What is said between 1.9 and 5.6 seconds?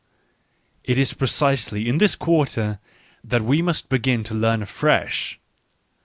this quarter that we must begfti to learn afresh.